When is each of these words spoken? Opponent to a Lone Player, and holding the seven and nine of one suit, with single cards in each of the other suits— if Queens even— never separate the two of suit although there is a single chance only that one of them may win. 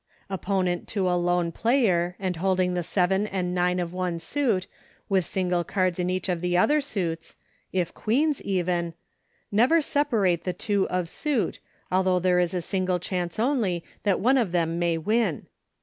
Opponent 0.31 0.87
to 0.87 1.07
a 1.07 1.11
Lone 1.13 1.51
Player, 1.51 2.15
and 2.17 2.37
holding 2.37 2.73
the 2.73 2.81
seven 2.81 3.27
and 3.27 3.53
nine 3.53 3.79
of 3.79 3.93
one 3.93 4.17
suit, 4.17 4.65
with 5.09 5.27
single 5.27 5.63
cards 5.63 5.99
in 5.99 6.09
each 6.09 6.27
of 6.27 6.41
the 6.41 6.57
other 6.57 6.81
suits— 6.81 7.35
if 7.71 7.93
Queens 7.93 8.41
even— 8.41 8.95
never 9.61 9.79
separate 9.79 10.43
the 10.43 10.53
two 10.53 10.87
of 10.89 11.07
suit 11.07 11.59
although 11.91 12.17
there 12.17 12.39
is 12.39 12.55
a 12.55 12.61
single 12.63 12.97
chance 12.97 13.37
only 13.37 13.83
that 14.01 14.19
one 14.19 14.39
of 14.39 14.51
them 14.53 14.79
may 14.79 14.97
win. 14.97 15.45